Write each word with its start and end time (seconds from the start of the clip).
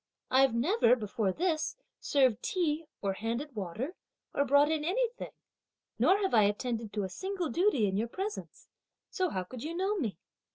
I've 0.31 0.55
never, 0.55 0.95
before 0.95 1.31
this, 1.31 1.75
served 1.99 2.41
tea, 2.41 2.85
or 3.03 3.13
handed 3.13 3.55
water, 3.55 3.93
or 4.33 4.45
brought 4.45 4.71
in 4.71 4.83
anything; 4.83 5.29
nor 5.99 6.17
have 6.23 6.33
I 6.33 6.45
attended 6.45 6.91
to 6.93 7.03
a 7.03 7.07
single 7.07 7.49
duty 7.51 7.85
in 7.87 7.97
your 7.97 8.07
presence, 8.07 8.67
so 9.11 9.29
how 9.29 9.43
could 9.43 9.61
you 9.61 9.75
know 9.77 9.95
me?" 9.97 10.17